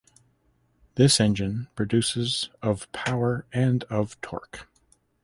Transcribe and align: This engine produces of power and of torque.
This 0.95 1.21
engine 1.21 1.67
produces 1.75 2.49
of 2.63 2.91
power 2.91 3.45
and 3.53 3.83
of 3.83 4.19
torque. 4.21 4.67